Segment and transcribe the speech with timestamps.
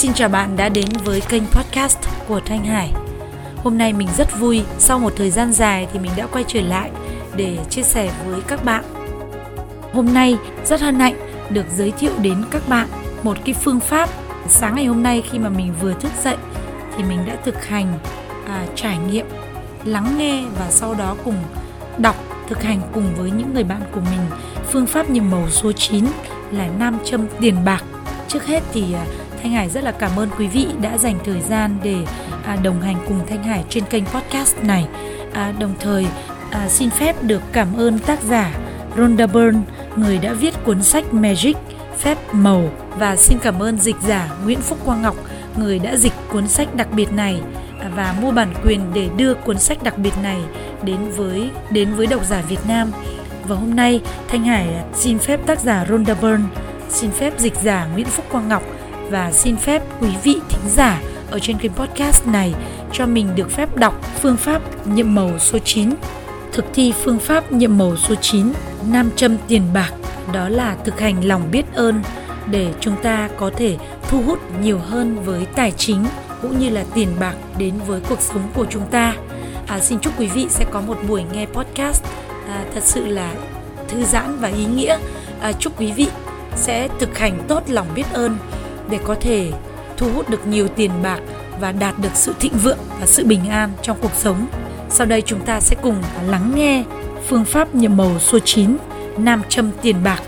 [0.00, 2.92] Xin chào bạn đã đến với kênh podcast của Thanh Hải.
[3.56, 6.60] Hôm nay mình rất vui, sau một thời gian dài thì mình đã quay trở
[6.60, 6.90] lại
[7.36, 8.84] để chia sẻ với các bạn.
[9.92, 11.14] Hôm nay rất hân hạnh
[11.50, 12.88] được giới thiệu đến các bạn
[13.22, 14.08] một cái phương pháp.
[14.48, 16.36] Sáng ngày hôm nay khi mà mình vừa thức dậy
[16.96, 17.98] thì mình đã thực hành
[18.46, 19.26] à, trải nghiệm,
[19.84, 21.36] lắng nghe và sau đó cùng
[21.98, 22.16] đọc
[22.48, 24.20] thực hành cùng với những người bạn của mình
[24.70, 26.04] phương pháp nhiệm màu số 9
[26.52, 27.84] là nam châm tiền bạc.
[28.28, 29.06] Trước hết thì à,
[29.42, 31.96] Thanh Hải rất là cảm ơn quý vị đã dành thời gian để
[32.44, 34.86] à, đồng hành cùng Thanh Hải trên kênh podcast này.
[35.32, 36.06] À, đồng thời
[36.50, 38.54] à, xin phép được cảm ơn tác giả
[38.96, 39.60] Rhonda Byrne,
[39.96, 41.56] người đã viết cuốn sách Magic
[41.98, 45.16] phép màu và xin cảm ơn dịch giả Nguyễn Phúc Quang Ngọc,
[45.56, 47.40] người đã dịch cuốn sách đặc biệt này
[47.80, 50.38] à, và mua bản quyền để đưa cuốn sách đặc biệt này
[50.82, 52.90] đến với đến với độc giả Việt Nam.
[53.48, 56.44] Và hôm nay Thanh Hải xin phép tác giả Rhonda Byrne,
[56.88, 58.62] xin phép dịch giả Nguyễn Phúc Quang Ngọc
[59.10, 62.54] và xin phép quý vị thính giả ở trên kênh podcast này
[62.92, 65.90] cho mình được phép đọc phương pháp nhiệm màu số 9.
[66.52, 68.52] Thực thi phương pháp nhiệm màu số 9,
[68.92, 69.92] nam châm tiền bạc,
[70.32, 72.02] đó là thực hành lòng biết ơn
[72.50, 73.76] để chúng ta có thể
[74.08, 76.04] thu hút nhiều hơn với tài chính
[76.42, 79.14] cũng như là tiền bạc đến với cuộc sống của chúng ta.
[79.66, 82.04] À, xin chúc quý vị sẽ có một buổi nghe podcast
[82.48, 83.34] à, thật sự là
[83.88, 84.98] thư giãn và ý nghĩa.
[85.40, 86.08] À, chúc quý vị
[86.56, 88.36] sẽ thực hành tốt lòng biết ơn
[88.90, 89.52] để có thể
[89.96, 91.20] thu hút được nhiều tiền bạc
[91.60, 94.46] và đạt được sự thịnh vượng và sự bình an trong cuộc sống.
[94.90, 96.84] Sau đây chúng ta sẽ cùng lắng nghe
[97.26, 98.76] phương pháp nhiệm màu số 9
[99.16, 100.22] nam châm tiền bạc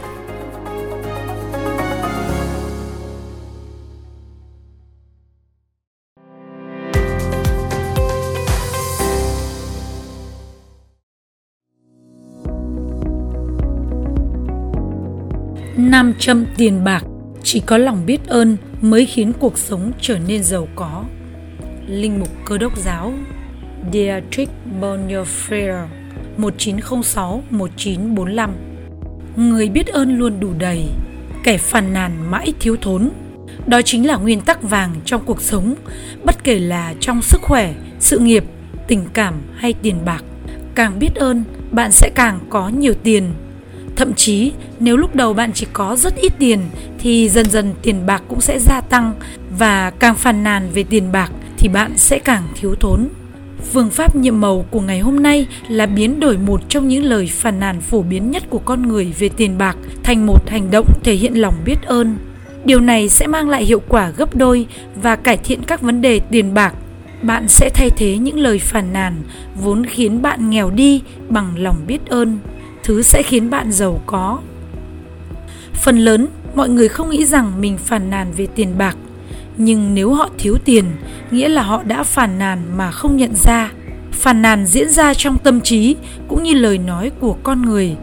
[15.77, 17.05] nam châm tiền bạc
[17.43, 21.05] chỉ có lòng biết ơn mới khiến cuộc sống trở nên giàu có.
[21.87, 23.13] Linh mục cơ đốc giáo
[23.93, 24.51] Dietrich
[24.81, 25.87] Bonhoeffer
[26.39, 28.51] 1906-1945
[29.37, 30.85] Người biết ơn luôn đủ đầy,
[31.45, 33.11] kẻ phàn nàn mãi thiếu thốn.
[33.67, 35.75] Đó chính là nguyên tắc vàng trong cuộc sống,
[36.25, 38.45] bất kể là trong sức khỏe, sự nghiệp,
[38.89, 40.25] tình cảm hay tiền bạc.
[40.75, 43.31] Càng biết ơn, bạn sẽ càng có nhiều tiền,
[43.97, 46.61] Thậm chí, nếu lúc đầu bạn chỉ có rất ít tiền,
[46.99, 49.15] thì dần dần tiền bạc cũng sẽ gia tăng
[49.59, 53.09] và càng phàn nàn về tiền bạc thì bạn sẽ càng thiếu thốn.
[53.73, 57.27] Phương pháp nhiệm màu của ngày hôm nay là biến đổi một trong những lời
[57.33, 60.87] phàn nàn phổ biến nhất của con người về tiền bạc thành một hành động
[61.05, 62.17] thể hiện lòng biết ơn.
[62.65, 64.67] Điều này sẽ mang lại hiệu quả gấp đôi
[65.03, 66.75] và cải thiện các vấn đề tiền bạc.
[67.23, 69.23] Bạn sẽ thay thế những lời phàn nàn
[69.55, 72.39] vốn khiến bạn nghèo đi bằng lòng biết ơn
[72.83, 74.39] thứ sẽ khiến bạn giàu có.
[75.73, 78.97] Phần lớn, mọi người không nghĩ rằng mình phàn nàn về tiền bạc,
[79.57, 80.85] nhưng nếu họ thiếu tiền,
[81.31, 83.73] nghĩa là họ đã phàn nàn mà không nhận ra.
[84.13, 85.97] Phàn nàn diễn ra trong tâm trí
[86.29, 87.97] cũng như lời nói của con người,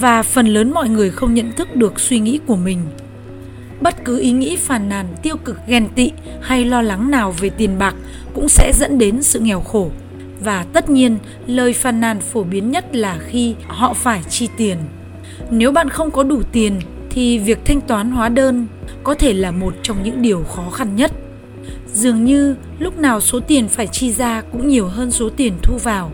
[0.00, 2.80] và phần lớn mọi người không nhận thức được suy nghĩ của mình.
[3.80, 6.10] Bất cứ ý nghĩ phàn nàn tiêu cực, ghen tị
[6.42, 7.94] hay lo lắng nào về tiền bạc
[8.34, 9.90] cũng sẽ dẫn đến sự nghèo khổ
[10.44, 14.76] và tất nhiên, lời phàn nàn phổ biến nhất là khi họ phải chi tiền.
[15.50, 18.66] Nếu bạn không có đủ tiền, thì việc thanh toán hóa đơn
[19.04, 21.12] có thể là một trong những điều khó khăn nhất.
[21.94, 25.76] Dường như lúc nào số tiền phải chi ra cũng nhiều hơn số tiền thu
[25.82, 26.10] vào.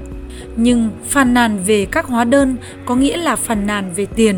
[0.57, 4.37] Nhưng phàn nàn về các hóa đơn có nghĩa là phàn nàn về tiền,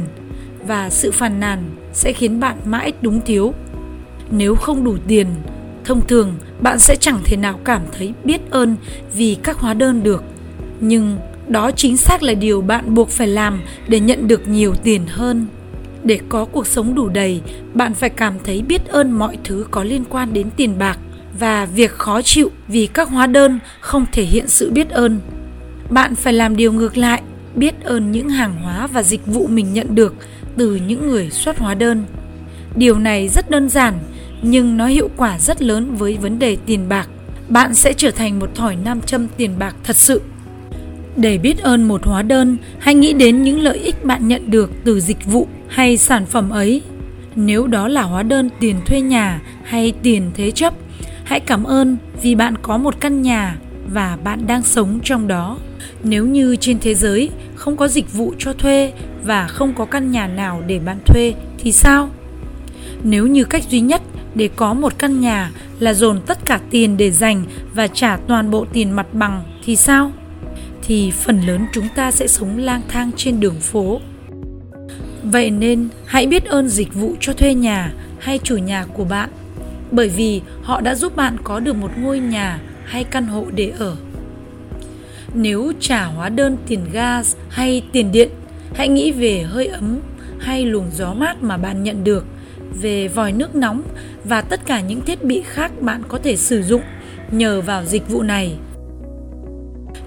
[0.66, 3.54] và sự phàn nàn sẽ khiến bạn mãi đúng thiếu.
[4.30, 5.26] Nếu không đủ tiền
[5.84, 8.76] thông thường, bạn sẽ chẳng thể nào cảm thấy biết ơn
[9.14, 10.24] vì các hóa đơn được.
[10.80, 15.02] Nhưng đó chính xác là điều bạn buộc phải làm để nhận được nhiều tiền
[15.08, 15.46] hơn.
[16.04, 17.40] Để có cuộc sống đủ đầy,
[17.74, 20.98] bạn phải cảm thấy biết ơn mọi thứ có liên quan đến tiền bạc
[21.38, 25.20] và việc khó chịu vì các hóa đơn không thể hiện sự biết ơn.
[25.90, 27.22] Bạn phải làm điều ngược lại,
[27.54, 30.14] biết ơn những hàng hóa và dịch vụ mình nhận được
[30.56, 32.04] từ những người xuất hóa đơn.
[32.76, 33.94] Điều này rất đơn giản
[34.42, 37.08] nhưng nó hiệu quả rất lớn với vấn đề tiền bạc.
[37.48, 40.22] Bạn sẽ trở thành một thỏi nam châm tiền bạc thật sự.
[41.16, 44.70] Để biết ơn một hóa đơn, hãy nghĩ đến những lợi ích bạn nhận được
[44.84, 46.82] từ dịch vụ hay sản phẩm ấy.
[47.36, 50.74] Nếu đó là hóa đơn tiền thuê nhà hay tiền thế chấp,
[51.24, 53.56] hãy cảm ơn vì bạn có một căn nhà
[53.92, 55.58] và bạn đang sống trong đó.
[56.02, 58.92] Nếu như trên thế giới không có dịch vụ cho thuê
[59.24, 62.10] và không có căn nhà nào để bạn thuê thì sao?
[63.02, 64.02] Nếu như cách duy nhất
[64.34, 67.44] để có một căn nhà là dồn tất cả tiền để dành
[67.74, 70.12] và trả toàn bộ tiền mặt bằng thì sao
[70.82, 74.00] thì phần lớn chúng ta sẽ sống lang thang trên đường phố
[75.22, 79.30] vậy nên hãy biết ơn dịch vụ cho thuê nhà hay chủ nhà của bạn
[79.92, 83.72] bởi vì họ đã giúp bạn có được một ngôi nhà hay căn hộ để
[83.78, 83.96] ở.
[85.34, 88.28] Nếu trả hóa đơn tiền gas hay tiền điện,
[88.74, 89.98] hãy nghĩ về hơi ấm
[90.38, 92.26] hay luồng gió mát mà bạn nhận được,
[92.80, 93.82] về vòi nước nóng
[94.24, 96.82] và tất cả những thiết bị khác bạn có thể sử dụng
[97.30, 98.56] nhờ vào dịch vụ này.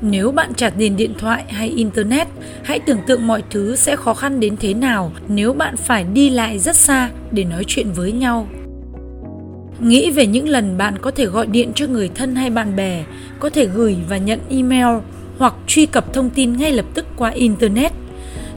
[0.01, 2.27] Nếu bạn trả tiền điện thoại hay internet,
[2.63, 6.29] hãy tưởng tượng mọi thứ sẽ khó khăn đến thế nào nếu bạn phải đi
[6.29, 8.47] lại rất xa để nói chuyện với nhau.
[9.79, 13.03] Nghĩ về những lần bạn có thể gọi điện cho người thân hay bạn bè,
[13.39, 14.97] có thể gửi và nhận email
[15.37, 17.91] hoặc truy cập thông tin ngay lập tức qua internet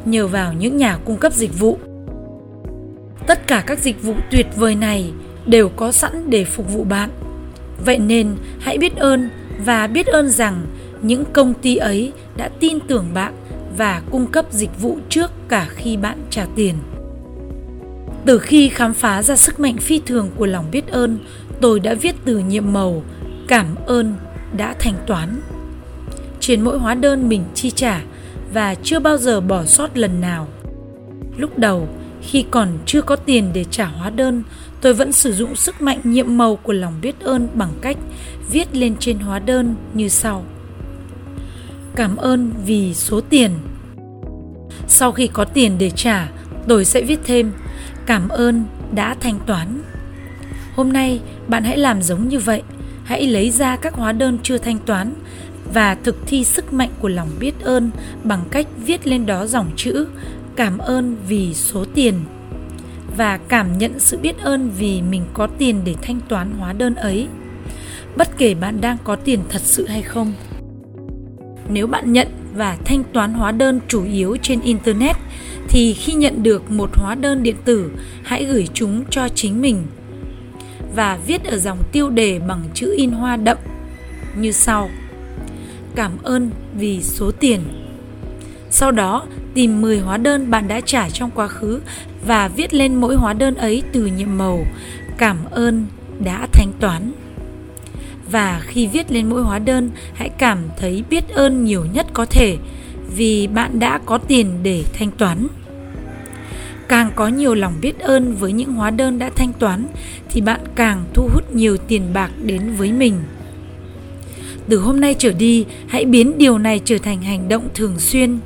[0.05, 1.79] nhờ vào những nhà cung cấp dịch vụ.
[3.29, 5.13] Tất cả các dịch vụ tuyệt vời này
[5.47, 7.11] đều có sẵn để phục vụ bạn.
[7.85, 9.31] Vậy nên hãy biết ơn
[9.65, 10.67] và biết ơn rằng
[11.03, 13.35] những công ty ấy đã tin tưởng bạn
[13.77, 16.75] và cung cấp dịch vụ trước cả khi bạn trả tiền.
[18.27, 21.19] Từ khi khám phá ra sức mạnh phi thường của lòng biết ơn,
[21.61, 23.03] tôi đã viết từ nhiệm màu
[23.49, 24.15] cảm ơn
[24.57, 25.41] đã thanh toán.
[26.41, 28.03] Trên mỗi hóa đơn mình chi trả
[28.53, 30.49] và chưa bao giờ bỏ sót lần nào.
[31.37, 31.89] Lúc đầu,
[32.31, 34.43] khi còn chưa có tiền để trả hóa đơn,
[34.81, 37.97] tôi vẫn sử dụng sức mạnh nhiệm màu của lòng biết ơn bằng cách
[38.51, 40.45] viết lên trên hóa đơn như sau.
[41.97, 43.51] Cảm ơn vì số tiền.
[44.89, 46.29] Sau khi có tiền để trả,
[46.69, 47.53] tôi sẽ viết thêm
[48.07, 48.65] cảm ơn
[48.95, 49.83] đã thanh toán.
[50.77, 52.63] Hôm nay bạn hãy làm giống như vậy,
[53.05, 55.15] hãy lấy ra các hóa đơn chưa thanh toán
[55.75, 57.91] và thực thi sức mạnh của lòng biết ơn
[58.25, 60.07] bằng cách viết lên đó dòng chữ
[60.59, 62.15] cảm ơn vì số tiền
[63.17, 66.95] và cảm nhận sự biết ơn vì mình có tiền để thanh toán hóa đơn
[66.95, 67.29] ấy.
[68.17, 70.33] Bất kể bạn đang có tiền thật sự hay không,
[71.69, 75.17] nếu bạn nhận và thanh toán hóa đơn chủ yếu trên internet,
[75.69, 77.91] thì khi nhận được một hóa đơn điện tử,
[78.23, 79.87] hãy gửi chúng cho chính mình
[80.95, 83.59] và viết ở dòng tiêu đề bằng chữ in hoa đậm
[84.37, 84.91] như sau.
[85.95, 87.61] Cảm ơn vì số tiền
[88.71, 91.81] sau đó, tìm 10 hóa đơn bạn đã trả trong quá khứ
[92.27, 94.67] và viết lên mỗi hóa đơn ấy từ nhiệm màu.
[95.19, 95.87] Cảm ơn
[96.25, 97.13] đã thanh toán.
[98.31, 102.27] Và khi viết lên mỗi hóa đơn, hãy cảm thấy biết ơn nhiều nhất có
[102.27, 102.57] thể
[103.17, 105.47] vì bạn đã có tiền để thanh toán.
[106.89, 109.87] Càng có nhiều lòng biết ơn với những hóa đơn đã thanh toán,
[110.31, 113.15] thì bạn càng thu hút nhiều tiền bạc đến với mình.
[114.69, 118.39] Từ hôm nay trở đi, hãy biến điều này trở thành hành động thường xuyên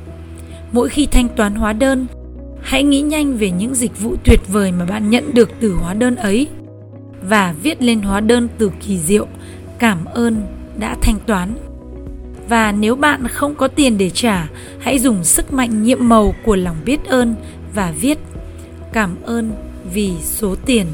[0.73, 2.07] mỗi khi thanh toán hóa đơn,
[2.61, 5.93] hãy nghĩ nhanh về những dịch vụ tuyệt vời mà bạn nhận được từ hóa
[5.93, 6.47] đơn ấy
[7.29, 9.27] và viết lên hóa đơn từ kỳ diệu.
[9.79, 10.45] Cảm ơn
[10.79, 11.53] đã thanh toán.
[12.49, 14.49] Và nếu bạn không có tiền để trả,
[14.79, 17.35] hãy dùng sức mạnh nhiệm màu của lòng biết ơn
[17.73, 18.17] và viết
[18.93, 19.51] cảm ơn
[19.93, 20.85] vì số tiền.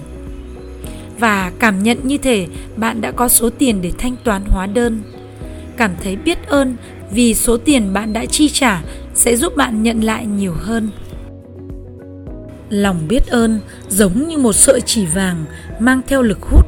[1.19, 5.01] Và cảm nhận như thể bạn đã có số tiền để thanh toán hóa đơn.
[5.77, 6.75] Cảm thấy biết ơn
[7.11, 8.81] vì số tiền bạn đã chi trả
[9.13, 10.89] sẽ giúp bạn nhận lại nhiều hơn.
[12.69, 13.59] Lòng biết ơn
[13.89, 15.45] giống như một sợi chỉ vàng
[15.79, 16.65] mang theo lực hút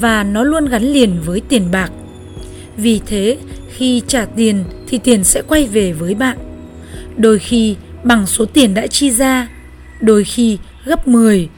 [0.00, 1.90] và nó luôn gắn liền với tiền bạc.
[2.76, 3.38] Vì thế
[3.76, 6.38] khi trả tiền thì tiền sẽ quay về với bạn.
[7.16, 9.48] Đôi khi bằng số tiền đã chi ra
[10.00, 11.48] đôi khi gấp 10,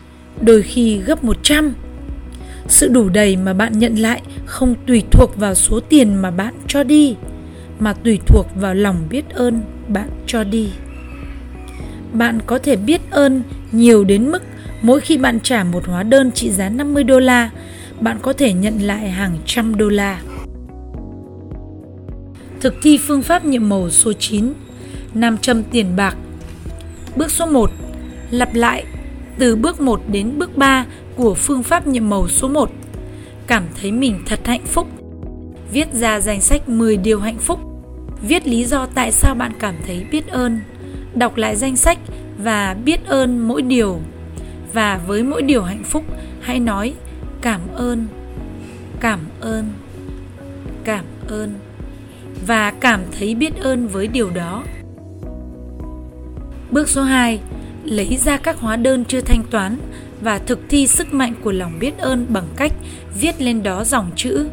[0.41, 1.75] đôi khi gấp 100.
[2.69, 6.55] Sự đủ đầy mà bạn nhận lại không tùy thuộc vào số tiền mà bạn
[6.67, 7.17] cho đi,
[7.79, 10.71] mà tùy thuộc vào lòng biết ơn bạn cho đi.
[12.13, 13.43] Bạn có thể biết ơn
[13.73, 14.43] nhiều đến mức
[14.83, 17.51] mỗi khi bạn trả một hóa đơn trị giá 50 đô la,
[18.01, 20.21] bạn có thể nhận lại hàng trăm đô la.
[22.61, 24.53] Thực thi phương pháp nhiệm màu số 9
[25.15, 26.17] Nam châm tiền bạc
[27.17, 27.71] Bước số 1
[28.31, 28.85] Lặp lại
[29.39, 32.71] từ bước 1 đến bước 3 của phương pháp nhiệm màu số 1.
[33.47, 34.87] Cảm thấy mình thật hạnh phúc.
[35.73, 37.68] Viết ra danh sách 10 điều hạnh phúc.
[38.23, 40.61] Viết lý do tại sao bạn cảm thấy biết ơn.
[41.15, 41.99] Đọc lại danh sách
[42.39, 44.01] và biết ơn mỗi điều.
[44.73, 46.05] Và với mỗi điều hạnh phúc,
[46.41, 46.95] hãy nói
[47.41, 48.07] cảm ơn,
[49.01, 49.65] cảm ơn,
[50.85, 51.55] cảm ơn
[52.47, 54.65] và cảm thấy biết ơn với điều đó.
[56.71, 57.41] Bước số 2
[57.85, 59.77] lấy ra các hóa đơn chưa thanh toán
[60.21, 62.73] và thực thi sức mạnh của lòng biết ơn bằng cách
[63.21, 64.49] viết lên đó dòng chữ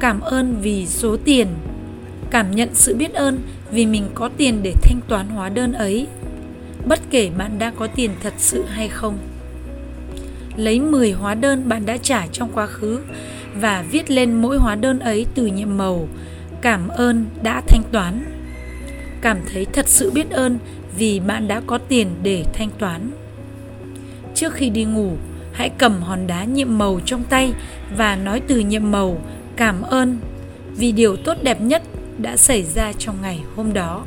[0.00, 1.48] cảm ơn vì số tiền
[2.30, 3.38] cảm nhận sự biết ơn
[3.70, 6.06] vì mình có tiền để thanh toán hóa đơn ấy.
[6.86, 9.18] Bất kể bạn đang có tiền thật sự hay không.
[10.56, 13.00] Lấy 10 hóa đơn bạn đã trả trong quá khứ
[13.60, 16.08] và viết lên mỗi hóa đơn ấy từ nhiệm màu
[16.60, 18.24] cảm ơn đã thanh toán.
[19.20, 20.58] Cảm thấy thật sự biết ơn
[20.98, 23.10] vì bạn đã có tiền để thanh toán.
[24.34, 25.16] Trước khi đi ngủ,
[25.52, 27.52] hãy cầm hòn đá nhiệm màu trong tay
[27.96, 29.20] và nói từ nhiệm màu
[29.56, 30.18] cảm ơn
[30.76, 31.82] vì điều tốt đẹp nhất
[32.18, 34.04] đã xảy ra trong ngày hôm đó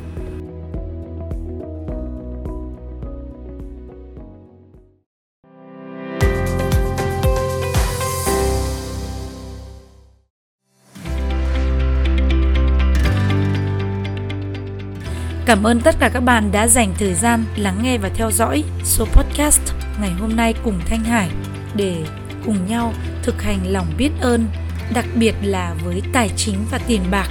[15.46, 18.64] Cảm ơn tất cả các bạn đã dành thời gian lắng nghe và theo dõi
[18.84, 19.60] số podcast
[20.00, 21.28] ngày hôm nay cùng Thanh Hải
[21.76, 22.04] để
[22.44, 22.92] cùng nhau
[23.22, 24.46] thực hành lòng biết ơn,
[24.94, 27.28] đặc biệt là với tài chính và tiền bạc.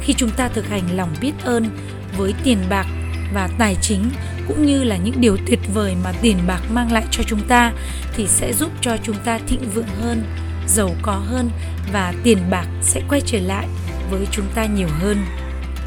[0.00, 1.68] Khi chúng ta thực hành lòng biết ơn
[2.16, 2.86] với tiền bạc
[3.34, 4.10] và tài chính
[4.48, 7.72] cũng như là những điều tuyệt vời mà tiền bạc mang lại cho chúng ta
[8.16, 10.24] thì sẽ giúp cho chúng ta thịnh vượng hơn,
[10.66, 11.50] giàu có hơn
[11.92, 13.66] và tiền bạc sẽ quay trở lại
[14.10, 15.24] với chúng ta nhiều hơn.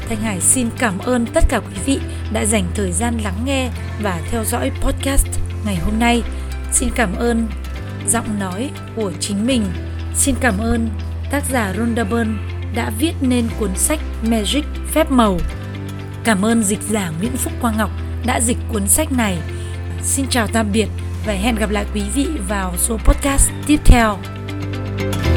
[0.08, 1.98] Thanh Hải xin cảm ơn tất cả quý vị
[2.32, 3.68] đã dành thời gian lắng nghe
[4.02, 5.26] và theo dõi podcast
[5.66, 6.22] ngày hôm nay.
[6.72, 7.48] Xin cảm ơn
[8.08, 9.62] giọng nói của chính mình.
[10.14, 10.88] Xin cảm ơn
[11.30, 15.38] tác giả Rhonda Byrne đã viết nên cuốn sách Magic Phép Màu.
[16.24, 17.90] Cảm ơn dịch giả Nguyễn Phúc Quang Ngọc
[18.26, 19.38] đã dịch cuốn sách này.
[20.02, 20.88] Xin chào tạm biệt
[21.26, 24.18] và hẹn gặp lại quý vị vào số podcast tiếp theo.
[24.98, 25.35] thank you